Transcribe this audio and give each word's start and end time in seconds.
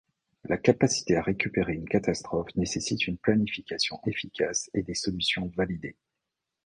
La 0.45 0.57
capacité 0.57 1.15
à 1.15 1.21
récupérer 1.21 1.73
une 1.75 1.87
catastrophe 1.87 2.55
nécessite 2.55 3.05
une 3.05 3.19
planification 3.19 4.01
efficace 4.07 4.67
et 4.73 4.81
des 4.81 4.95
solutions 4.95 5.51
validées. 5.55 5.95